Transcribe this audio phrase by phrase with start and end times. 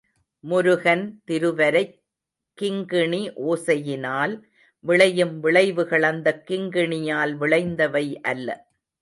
[0.39, 2.01] முருகன் திருவரைக்
[2.61, 4.41] கிங்கிணி ஒசையினால்
[4.79, 8.49] விளையும் விளைவுகள் அந்தக் கிங்கிணியால் விளைந்தவை அல்ல.